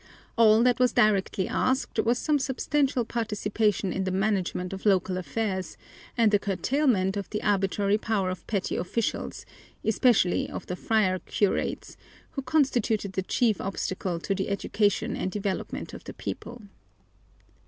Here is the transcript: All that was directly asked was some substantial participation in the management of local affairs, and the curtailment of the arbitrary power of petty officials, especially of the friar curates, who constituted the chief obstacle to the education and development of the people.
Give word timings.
All 0.35 0.63
that 0.63 0.79
was 0.79 0.93
directly 0.93 1.47
asked 1.47 1.99
was 1.99 2.17
some 2.17 2.39
substantial 2.39 3.05
participation 3.05 3.93
in 3.93 4.03
the 4.03 4.09
management 4.09 4.73
of 4.73 4.83
local 4.87 5.15
affairs, 5.15 5.77
and 6.17 6.31
the 6.31 6.39
curtailment 6.39 7.17
of 7.17 7.29
the 7.29 7.43
arbitrary 7.43 7.99
power 7.99 8.31
of 8.31 8.47
petty 8.47 8.75
officials, 8.77 9.45
especially 9.85 10.49
of 10.49 10.65
the 10.65 10.75
friar 10.75 11.19
curates, 11.19 11.97
who 12.31 12.41
constituted 12.41 13.13
the 13.13 13.21
chief 13.21 13.61
obstacle 13.61 14.19
to 14.19 14.33
the 14.33 14.49
education 14.49 15.15
and 15.15 15.29
development 15.29 15.93
of 15.93 16.03
the 16.05 16.13
people. 16.15 16.63